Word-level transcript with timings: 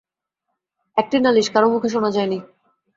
একটি 0.97 1.15
নালিশ 1.19 1.47
কারো 1.53 1.67
মুখে 1.73 1.89
শোনা 1.93 2.09
যায় 2.15 2.29
নি। 2.31 2.39